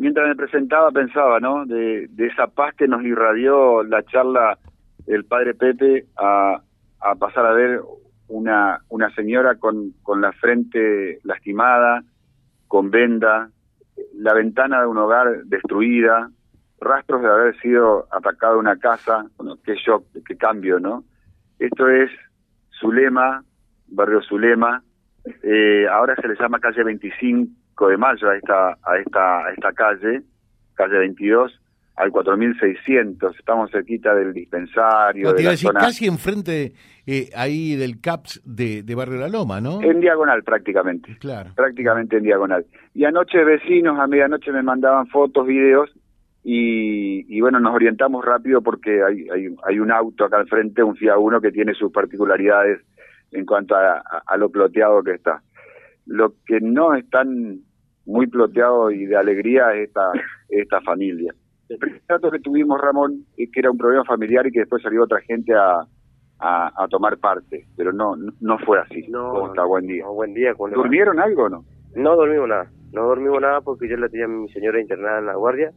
[0.00, 1.66] mientras me presentaba pensaba, ¿no?
[1.66, 4.58] De, esa paz que nos irradió la charla
[5.06, 6.62] del padre Pepe a,
[7.00, 7.82] a pasar a ver
[8.28, 12.02] una, una señora con, con la frente lastimada,
[12.66, 13.50] con venda,
[14.14, 16.30] la ventana de un hogar destruida,
[16.80, 21.04] rastros de haber sido atacado una casa, bueno, qué shock, qué cambio, ¿no?
[21.58, 22.10] Esto es
[22.80, 23.44] Zulema,
[23.88, 24.82] barrio Zulema,
[25.42, 29.72] eh, ahora se le llama calle 25 de mayo a esta, a esta, a esta
[29.72, 30.22] calle,
[30.74, 31.60] calle 22,
[31.96, 35.32] al 4600, estamos cerquita del dispensario.
[35.34, 35.80] de la zona...
[35.80, 36.72] casi enfrente
[37.06, 39.82] eh, ahí del CAPS de, de, Barrio La Loma, ¿no?
[39.82, 41.16] En diagonal prácticamente.
[41.18, 41.50] Claro.
[41.54, 42.64] Prácticamente en diagonal.
[42.94, 45.90] Y anoche vecinos a medianoche me mandaban fotos, videos,
[46.42, 50.82] y, y bueno, nos orientamos rápido porque hay, hay, hay, un auto acá al frente,
[50.82, 52.80] un Fiat Uno, que tiene sus particularidades
[53.32, 55.42] en cuanto a, a, a lo ploteado que está.
[56.06, 57.60] Lo que no es tan
[58.06, 60.12] muy ploteado y de alegría es esta,
[60.48, 61.34] esta familia.
[61.68, 64.82] El primer dato que tuvimos, Ramón, es que era un problema familiar y que después
[64.82, 65.86] salió otra gente a,
[66.40, 69.06] a, a tomar parte, pero no no fue así.
[69.08, 69.64] No, ¿Cómo está?
[69.64, 70.02] Buen día.
[70.02, 70.52] No, buen día.
[70.58, 71.64] ¿Durmieron algo o no?
[71.94, 75.26] No dormimos nada, no dormimos nada porque yo la tenía a mi señora internada en
[75.26, 75.72] la guardia,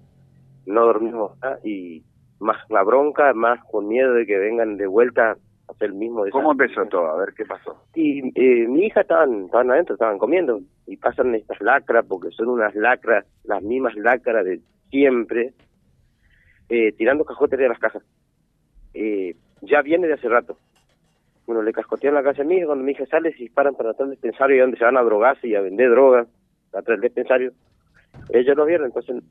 [0.65, 2.03] no dormimos nada y
[2.39, 5.37] más la bronca, más con miedo de que vengan de vuelta
[5.73, 7.07] hacer el mismo ¿Cómo empezó todo?
[7.07, 7.83] A ver qué pasó.
[7.95, 12.49] Y eh, mi hija estaban, estaban adentro, estaban comiendo y pasan estas lacras porque son
[12.49, 15.53] unas lacras, las mismas lacras de siempre,
[16.69, 18.03] eh, tirando cajotes de las cajas.
[18.93, 20.57] Eh, ya viene de hace rato.
[21.45, 23.91] Bueno, le cascotean la casa a mi hija, cuando mi hija sale se disparan para
[23.91, 26.27] atrás del dispensario y donde se van a drogarse y a vender drogas,
[26.69, 27.51] atrás del dispensario.
[28.29, 29.21] Ellos lo vieron, entonces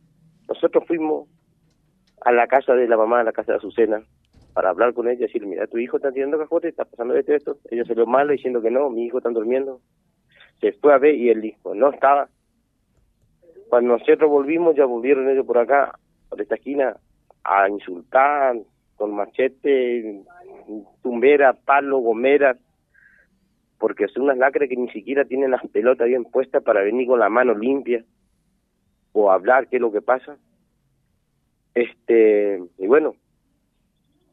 [0.48, 1.28] nosotros fuimos
[2.24, 4.02] a la casa de la mamá, a la casa de Azucena,
[4.52, 7.32] para hablar con ella y decir, mira, tu hijo está tirando cajotes, está pasando esto,
[7.32, 7.58] esto.
[7.70, 9.80] Ella lo malo diciendo que no, mi hijo está durmiendo.
[10.60, 12.28] Se fue a ver y él dijo, no estaba.
[13.68, 16.96] Cuando nosotros volvimos, ya volvieron ellos por acá, por esta esquina,
[17.44, 18.56] a insultar
[18.96, 20.22] con machete,
[21.02, 22.56] tumbera, palo, gomera,
[23.78, 27.18] porque son unas lacras que ni siquiera tienen las pelotas bien puestas para venir con
[27.18, 28.04] la mano limpia
[29.12, 30.36] o hablar qué es lo que pasa.
[31.74, 33.16] Este, y bueno,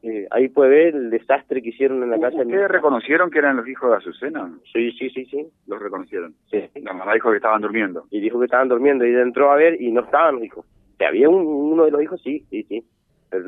[0.02, 2.38] eh, ahí puede ver el desastre que hicieron en la casa.
[2.42, 4.50] ¿Ustedes reconocieron que eran los hijos de Azucena?
[4.72, 5.46] Sí, sí, sí, sí.
[5.66, 6.34] Los reconocieron.
[6.50, 6.62] Sí.
[6.82, 8.06] La mamá dijo que estaban durmiendo.
[8.10, 10.66] Y dijo que estaban durmiendo y entró a ver y no estaban los hijos.
[10.98, 12.84] Que había un, uno de los hijos, sí, sí, sí.
[13.28, 13.44] Pero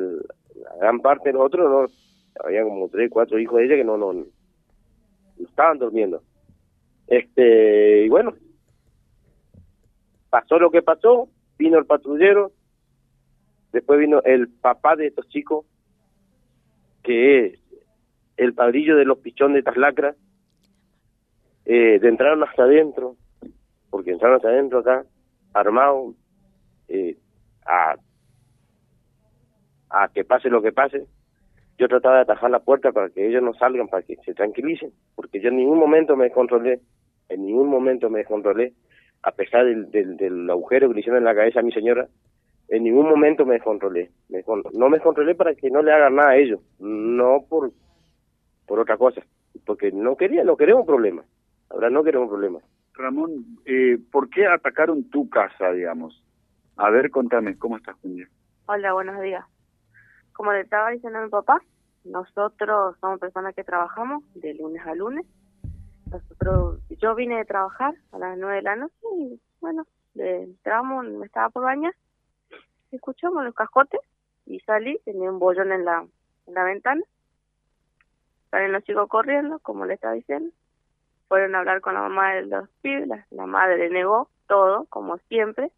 [0.54, 2.02] la gran parte de los otros no.
[2.44, 4.24] Había como tres, cuatro hijos de ella que no, no, no
[5.38, 6.22] estaban durmiendo.
[7.06, 8.32] Este, y bueno,
[10.30, 12.52] pasó lo que pasó, vino el patrullero,
[13.72, 15.66] después vino el papá de estos chicos,
[17.02, 17.58] que es
[18.36, 20.16] el padrillo de los pichones de estas lacras,
[21.64, 23.16] eh, de entraron hasta adentro,
[23.90, 25.04] porque entraron hasta adentro acá,
[25.52, 26.14] armados,
[26.88, 27.16] eh,
[27.66, 27.96] a,
[29.90, 31.06] a que pase lo que pase.
[31.78, 34.92] Yo trataba de atajar la puerta para que ellos no salgan, para que se tranquilicen,
[35.14, 36.80] porque yo en ningún momento me descontrolé,
[37.28, 38.74] en ningún momento me descontrolé,
[39.22, 42.08] a pesar del, del, del agujero que le hicieron en la cabeza a mi señora,
[42.72, 44.10] en ningún momento me descontrolé.
[44.30, 47.70] Me, no me descontrolé para que no le hagan nada a ellos, no por,
[48.66, 49.20] por otra cosa,
[49.66, 51.26] porque no quería, no queremos problemas.
[51.68, 52.64] Ahora no queremos problemas.
[52.94, 56.24] Ramón, eh, ¿por qué atacaron tu casa, digamos?
[56.76, 58.26] A ver, contame, ¿cómo estás, Julia?
[58.64, 59.44] Hola, buenos días.
[60.32, 61.60] Como le estaba diciendo a mi papá,
[62.04, 65.26] nosotros somos personas que trabajamos de lunes a lunes.
[66.10, 69.84] Nosotros, yo vine de trabajar a las nueve de la noche y, bueno,
[70.14, 71.92] entramos, me estaba por bañar,
[72.96, 74.00] escuchamos los cascotes
[74.46, 76.06] y salí, tenía un bollón en la,
[76.46, 77.02] en la ventana.
[78.50, 80.52] Salen los chicos corriendo, como le estaba diciendo.
[81.28, 85.70] Fueron a hablar con la mamá de los pibes, la, madre negó todo, como siempre.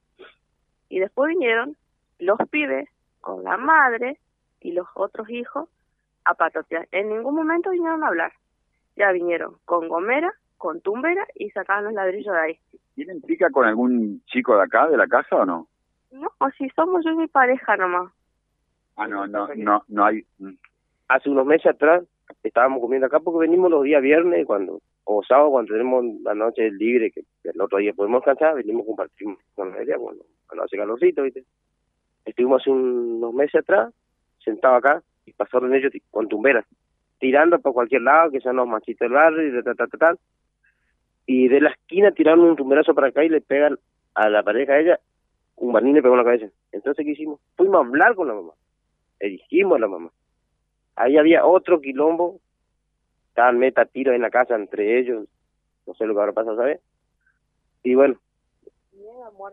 [0.88, 1.76] Y después vinieron
[2.18, 2.88] los pibes
[3.20, 4.18] con la madre
[4.60, 5.68] y los otros hijos
[6.24, 6.88] a patotear.
[6.90, 8.32] En ningún momento vinieron a hablar.
[8.96, 12.60] Ya vinieron con gomera, con tumbera y sacaban los ladrillos de ahí.
[12.94, 15.68] ¿Tienen pica con algún chico de acá, de la casa o no?
[16.14, 18.12] No, o si somos yo y mi pareja nomás.
[18.96, 20.24] Ah, no, no, no, no hay...
[20.38, 20.52] mm.
[21.08, 22.04] Hace unos meses atrás
[22.44, 26.70] estábamos comiendo acá porque venimos los días viernes cuando o sábado cuando tenemos la noche
[26.70, 30.76] libre que el otro día podemos descansar, venimos a compartir con ella cuando, cuando hace
[30.76, 31.44] calorcito, ¿viste?
[32.24, 33.92] Estuvimos hace unos meses atrás
[34.38, 36.64] sentados acá y pasaron ellos con tumberas,
[37.18, 40.14] tirando por cualquier lado, que sean los machitos del barrio y ta, ta, ta, ta,
[41.26, 43.78] y de la esquina tiraron un tumberazo para acá y le pegan
[44.14, 45.00] a la pareja de ella,
[45.56, 46.46] un barnín le pegó en la cabeza.
[46.72, 47.40] Entonces, ¿qué hicimos?
[47.56, 48.52] Fuimos a hablar con la mamá,
[49.20, 50.10] le dijimos a la mamá.
[50.96, 52.40] Ahí había otro quilombo,
[53.28, 55.26] estaban meta tiros en la casa entre ellos,
[55.86, 56.80] no sé lo que habrá pasado, ¿sabes?
[57.82, 58.16] Y bueno,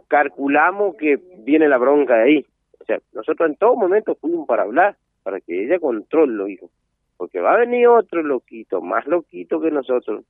[0.08, 2.46] calculamos que viene la bronca de ahí.
[2.80, 6.70] O sea, nosotros en todo momento fuimos para hablar, para que ella controle lo hijo.
[7.18, 10.26] Porque va a venir otro loquito, más loquito que nosotros,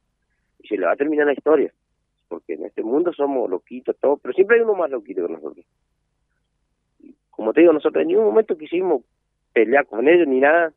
[0.60, 1.74] y se le va a terminar la historia.
[2.32, 5.66] Porque en este mundo somos loquitos todos, pero siempre hay uno más loquito que nosotros.
[7.30, 9.04] Como te digo, nosotros en ningún momento quisimos
[9.52, 10.72] pelear con ellos ni nada.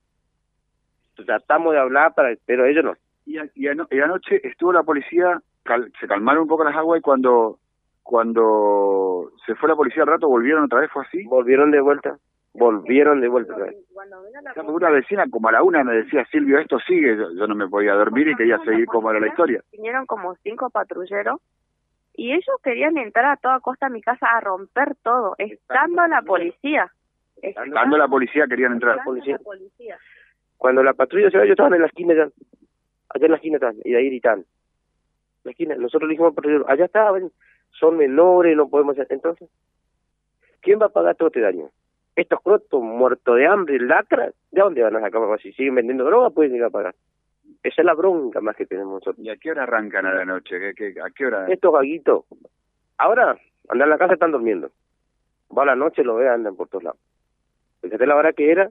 [1.15, 2.97] Tratamos de hablar, para pero ellos no.
[3.25, 5.41] Y, y, anoche estuvo la policía,
[6.01, 7.61] se calmaron un poco las aguas y cuando
[8.03, 11.23] cuando se fue la policía al rato volvieron otra vez, ¿fue así?
[11.23, 12.19] Volvieron de vuelta,
[12.55, 13.55] volvieron de vuelta.
[14.67, 17.95] una vecina como a la una me decía, Silvio, esto sigue, yo, no me podía
[17.95, 19.61] dormir y quería seguir como era la historia.
[19.73, 21.41] Vinieron como cinco patrulleros
[22.15, 26.23] y ellos querían entrar a toda costa a mi casa a romper todo, estando la
[26.23, 26.91] policía.
[27.43, 28.97] Estando la policía querían entrar.
[28.99, 29.39] La policía.
[30.57, 32.29] Cuando la patrulla se va, yo estaban en la esquina ya,
[33.11, 34.45] allá en la esquina y de ahí gritan.
[35.43, 36.33] La esquina, nosotros dijimos,
[36.69, 37.31] allá estaban,
[37.73, 39.09] son menores, no podemos hacer.
[39.11, 39.51] Entonces,
[40.63, 41.69] ¿quién va a pagar todo este daño?
[42.17, 45.41] Estos crotos muertos de hambre, lacras, ¿de dónde van a sacar?
[45.41, 46.95] Si siguen vendiendo droga, pueden llegar a pagar.
[47.63, 49.19] Esa es la bronca más que tenemos nosotros.
[49.19, 50.57] ¿Y a qué hora arrancan a la noche?
[50.69, 51.47] a qué hora?
[51.49, 52.25] Estos vaguitos,
[52.99, 53.37] ahora
[53.69, 54.71] andan en la casa, están durmiendo.
[55.57, 57.01] Va a la noche, lo ve, andan por todos lados.
[57.81, 58.71] Fíjate la hora que era,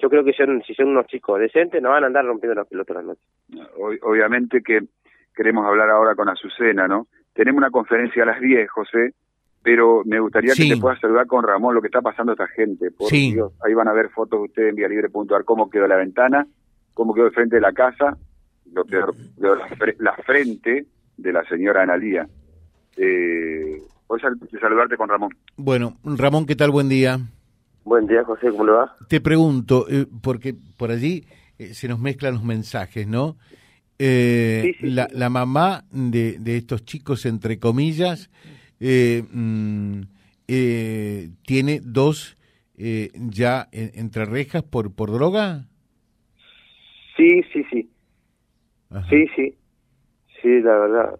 [0.00, 2.68] yo creo que son, si son unos chicos decentes, no van a andar rompiendo las
[2.68, 3.22] pelotas la noche.
[4.02, 4.80] obviamente que
[5.34, 7.06] queremos hablar ahora con Azucena, ¿no?
[7.34, 9.14] Tenemos una conferencia a las 10, José,
[9.62, 12.48] pero me gustaría que te puedas saludar con Ramón lo que está pasando a esta
[12.48, 12.90] gente.
[12.90, 16.46] Por Dios, ahí van a ver fotos de ustedes en vialibre.ar, cómo quedó la ventana,
[16.94, 18.16] cómo quedó el frente de la casa,
[18.72, 19.14] lo peor,
[19.98, 20.86] la, frente
[21.16, 22.26] de la señora Analía.
[22.96, 23.82] Eh,
[24.60, 25.30] saludarte con Ramón.
[25.56, 26.70] Bueno, Ramón, ¿qué tal?
[26.70, 27.18] Buen día.
[27.84, 28.96] Buen día, José, ¿cómo le va?
[29.08, 31.24] Te pregunto, eh, porque por allí
[31.58, 33.36] eh, se nos mezclan los mensajes, ¿no?
[33.98, 38.30] Eh, la, la, mamá de, de, estos chicos, entre comillas,
[38.84, 40.00] eh, mm,
[40.48, 42.36] eh, tiene dos
[42.74, 45.68] ya entre rejas por, por droga.
[47.16, 47.88] Sí, sí, sí.
[49.08, 49.54] Sí, sí.
[50.42, 51.18] Sí, la verdad.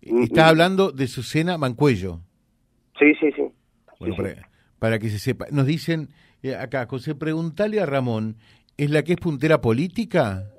[0.00, 2.20] Está hablando de Susana Mancuello.
[3.00, 3.42] Sí, sí, sí.
[3.98, 5.46] Bueno, para, para, que se sepa.
[5.50, 6.10] Nos dicen
[6.56, 8.36] acá, José, preguntale a Ramón,
[8.76, 10.52] ¿es la que es puntera política?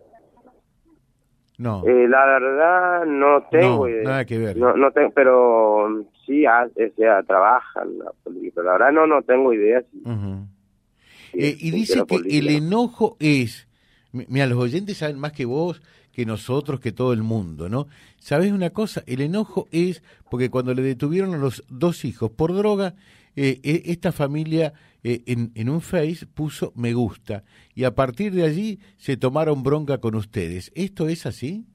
[1.62, 1.84] No.
[1.86, 4.58] Eh, la verdad no tengo no, Nada que ver.
[4.58, 8.64] No, no tengo, pero sí, hace, sea, trabaja la política.
[8.64, 9.84] La verdad no, no tengo idea.
[11.34, 13.68] Eh, y dice que el enojo es,
[14.12, 17.88] mira, los oyentes saben más que vos, que nosotros, que todo el mundo, ¿no?
[18.18, 19.04] ¿Sabes una cosa?
[19.08, 22.94] El enojo es porque cuando le detuvieron a los dos hijos por droga,
[23.36, 24.74] eh, esta familia
[25.04, 27.44] en, en un Face puso me gusta
[27.74, 30.72] y a partir de allí se tomaron bronca con ustedes.
[30.76, 31.66] ¿Esto es así?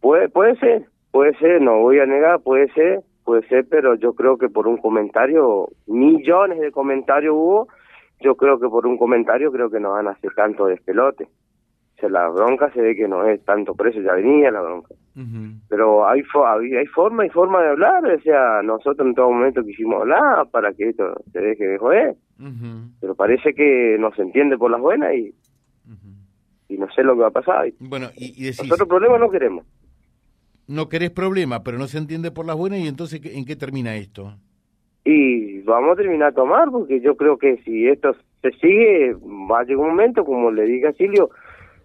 [0.00, 4.14] Puede, puede ser, puede ser, no voy a negar, puede ser, puede ser, pero yo
[4.14, 7.68] creo que por un comentario, millones de comentarios hubo,
[8.20, 11.28] yo creo que por un comentario creo que no van a hacer tanto despelote.
[12.00, 14.62] O sea, la bronca se ve que no es tanto por eso, ya venía la
[14.62, 14.94] bronca.
[15.68, 16.22] Pero hay,
[16.78, 20.72] hay, forma y forma de hablar, o sea, nosotros en todo momento quisimos hablar para
[20.72, 22.16] que esto se deje de joder.
[23.02, 25.34] Pero parece que no se entiende por las buenas y,
[26.70, 27.70] y no sé lo que va a pasar.
[27.80, 29.66] Bueno, y, y Nosotros problemas no queremos.
[30.66, 33.96] No querés problema, pero no se entiende por las buenas y entonces ¿en qué termina
[33.96, 34.32] esto?
[35.04, 39.14] Y vamos a terminar a tomar porque yo creo que si esto se sigue,
[39.50, 41.30] va a llegar un momento, como le dije a Silvio,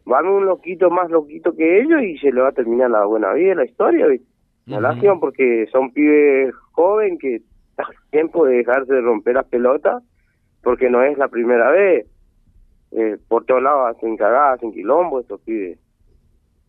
[0.05, 3.33] van un loquito más loquito que ellos y se le va a terminar la buena
[3.33, 4.07] vida, la historia.
[4.67, 7.35] La lástima porque son pibes jóvenes que
[7.69, 10.03] está tiempo de dejarse de romper las pelotas
[10.63, 12.07] porque no es la primera vez.
[12.91, 15.77] Eh, por todos lados hacen cagadas, hacen quilombo estos pibes.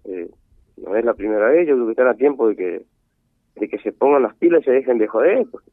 [0.05, 0.28] Eh,
[0.78, 2.83] no es la primera vez, yo creo que están a tiempo de que
[3.57, 5.47] de que se pongan las pilas y se dejen de joder.
[5.50, 5.71] Porque,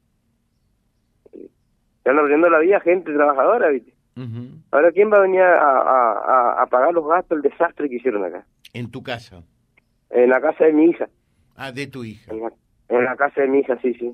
[1.33, 1.49] eh,
[1.97, 3.92] están abriendo la vida gente trabajadora, ¿viste?
[4.71, 8.23] Ahora, ¿quién va a venir a, a, a, pagar los gastos del desastre que hicieron
[8.23, 8.45] acá?
[8.73, 9.43] ¿En tu casa?
[10.09, 11.09] En la casa de mi hija.
[11.55, 12.31] Ah, de tu hija.
[12.31, 14.13] En la, casa de mi hija, sí, sí.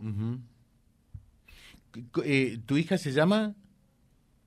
[2.23, 3.55] Eh, ¿Tu hija se llama?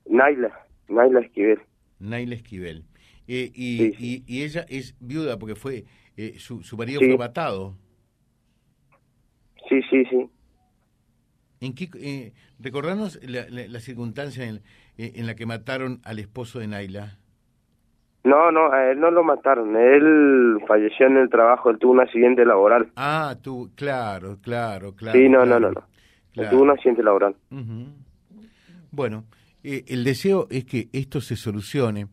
[0.05, 0.51] Naila,
[0.87, 1.59] Naila Esquivel.
[1.99, 2.85] Naila Esquivel.
[3.27, 5.85] Eh, y, y, ella es viuda porque fue
[6.17, 7.77] eh, su, su marido fue matado.
[9.69, 10.29] Sí, sí, sí.
[11.61, 14.61] ¿En qué, eh, recordarnos la, la, circunstancia en,
[14.97, 17.17] eh, en, la que mataron al esposo de Naila.
[18.23, 19.75] No, no, a él no lo mataron.
[19.75, 22.91] Él falleció en el trabajo, él tuvo un accidente laboral.
[22.95, 25.17] Ah, tú, claro, claro, claro.
[25.17, 26.49] Sí, no, no, no, no.
[26.49, 27.35] tuvo un accidente laboral.
[28.91, 29.25] Bueno,
[29.63, 32.07] eh, el deseo es que esto se solucione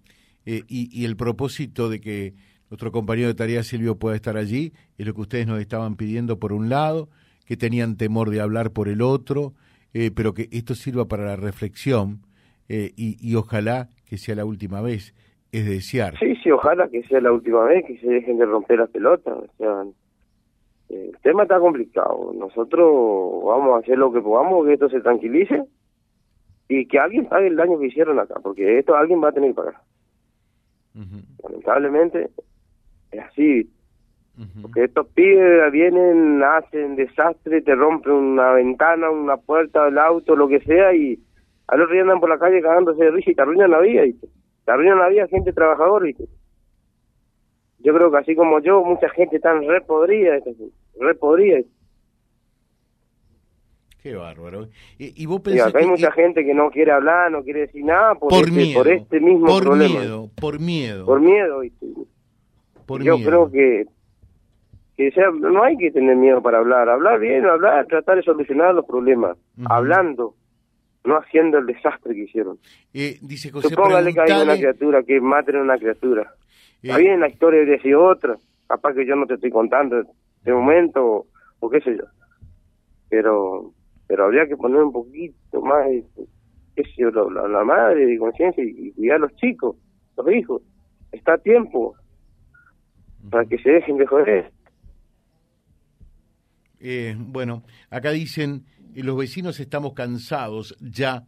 [0.44, 2.34] y, y el propósito de que
[2.70, 6.38] nuestro compañero de tarea Silvio pueda estar allí, es lo que ustedes nos estaban pidiendo
[6.38, 7.08] por un lado,
[7.44, 9.54] que tenían temor de hablar por el otro,
[9.92, 12.20] eh, pero que esto sirva para la reflexión
[12.72, 15.12] eh, y, y, ojalá que sea la última vez,
[15.50, 16.16] es desear.
[16.20, 19.36] Sí, sí, ojalá que sea la última vez, que se dejen de romper las pelotas.
[19.36, 19.82] O sea,
[20.88, 22.32] el tema está complicado.
[22.32, 25.64] Nosotros vamos a hacer lo que podamos, que esto se tranquilice
[26.68, 29.50] y que alguien pague el daño que hicieron acá, porque esto alguien va a tener
[29.50, 29.74] que pagar.
[31.42, 32.30] Lamentablemente
[33.10, 33.68] es así.
[34.62, 40.46] Porque estos pibes vienen, hacen desastre, te rompen una ventana, una puerta del auto, lo
[40.46, 41.18] que sea, y
[41.70, 44.02] al otro día andan por la calle cagándose de risa y te arruinan la vida,
[44.02, 44.26] ¿viste?
[44.64, 46.24] Te arruinan la vida gente trabajadora, ¿viste?
[47.78, 50.38] Yo creo que así como yo, mucha gente está re podrida,
[50.98, 51.60] re podrida.
[54.02, 54.66] Qué bárbaro.
[54.98, 58.30] Y, vos pensás hay mucha gente que no quiere hablar, no quiere decir nada por,
[58.30, 60.00] por, este, miedo, por este mismo por problema.
[60.00, 61.06] Miedo, por miedo.
[61.06, 61.86] Por miedo, ¿viste?
[63.00, 63.84] Yo creo que,
[64.96, 66.88] que sea, no hay que tener miedo para hablar.
[66.88, 69.38] Hablar bien, hablar, tratar de solucionar los problemas.
[69.66, 70.34] Hablando,
[71.04, 72.58] no haciendo el desastre que hicieron.
[72.92, 76.34] Eh, dice José, Supóngale que hay una criatura, que maten a una criatura.
[76.82, 78.36] Eh, bien, la historia de decir otra.
[78.66, 80.02] Capaz que yo no te estoy contando
[80.42, 81.26] de momento,
[81.58, 82.04] o qué sé yo.
[83.08, 83.72] Pero
[84.06, 86.24] pero habría que poner un poquito más, este,
[86.74, 89.76] qué sé yo, la, la madre de conciencia y, y cuidar a los chicos,
[90.16, 90.62] los hijos.
[91.12, 91.94] Está a tiempo
[93.30, 94.50] para que se dejen de joder.
[96.80, 98.64] Eh, bueno, acá dicen,
[98.94, 101.24] eh, los vecinos estamos cansados ya,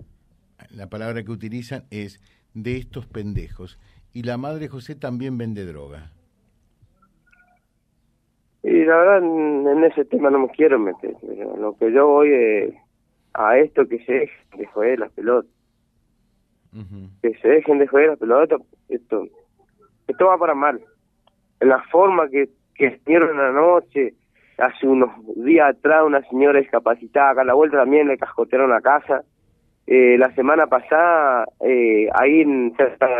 [0.71, 2.21] la palabra que utilizan es
[2.54, 3.78] de estos pendejos.
[4.12, 6.12] Y la madre José también vende droga.
[8.62, 11.14] Y la verdad, en ese tema no me quiero meter.
[11.21, 12.75] Pero lo que yo voy es
[13.35, 15.50] a esto que se dejen de joder las pelotas.
[17.23, 18.61] Que se dejen de joder las pelotas.
[18.88, 19.26] Esto,
[20.07, 20.81] esto va para mal.
[21.61, 24.14] En la forma que, que la noche,
[24.59, 28.80] hace unos días atrás, una señora discapacitada, acá a la vuelta también le cascotearon la
[28.80, 29.25] casa.
[29.87, 32.75] Eh, la semana pasada, eh, ahí, en,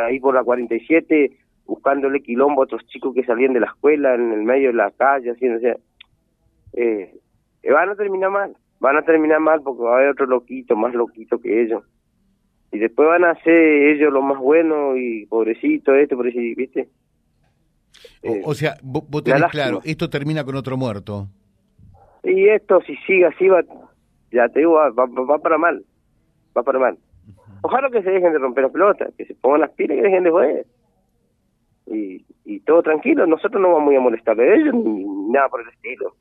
[0.07, 1.33] ahí por la 47,
[1.67, 4.91] buscándole quilombo a otros chicos que salían de la escuela en el medio de la
[4.91, 5.77] calle, así, o sea,
[6.75, 7.15] eh,
[7.63, 10.77] eh, van a terminar mal, van a terminar mal porque va a haber otro loquito,
[10.77, 11.85] más loquito que ellos.
[12.73, 16.89] Y después van a ser ellos los más buenos y pobrecito este, pobrecito, ¿viste?
[18.23, 21.29] Eh, O, sea, vos, vos tenés claro, esto termina con otro muerto.
[22.25, 23.63] Y esto, si sigue así, va,
[24.31, 25.85] ya te digo, va, va, va para mal.
[26.57, 26.99] Va para mal.
[27.63, 30.07] Ojalá que se dejen de romper las pelotas, que se pongan las pilas y que
[30.07, 30.67] dejen de joder.
[31.87, 35.69] Y, y todo tranquilo, nosotros no vamos a molestar a ellos ni, nada por el
[35.69, 36.15] estilo.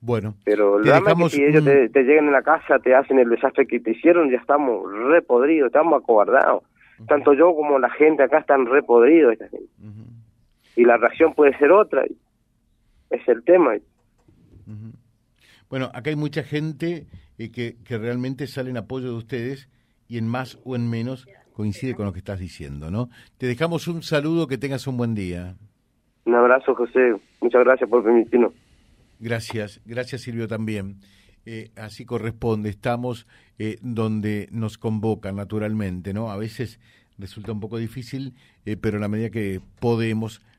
[0.00, 3.18] Bueno, Pero dejamos que si ellos un- te, te llegan en la casa, te hacen
[3.18, 6.62] el desastre que te hicieron, ya estamos re podridos, estamos acobardados.
[7.08, 9.32] Tanto yo como la gente acá están re podridos.
[9.34, 9.65] Esta gente.
[10.76, 12.04] Y la reacción puede ser otra.
[13.10, 13.72] Es el tema.
[15.68, 17.06] bueno, acá hay mucha gente
[17.38, 19.68] eh, que, que realmente sale en apoyo de ustedes
[20.08, 23.08] y en más o en menos coincide con lo que estás diciendo, ¿no?
[23.38, 25.56] Te dejamos un saludo, que tengas un buen día.
[26.26, 27.16] Un abrazo, José.
[27.40, 28.52] Muchas gracias por permitirnos.
[29.18, 30.96] Gracias, gracias Silvio también.
[31.46, 33.26] Eh, así corresponde, estamos
[33.58, 36.30] eh, donde nos convocan naturalmente, ¿no?
[36.30, 36.80] A veces
[37.18, 40.42] resulta un poco difícil, eh, pero en la medida que podemos,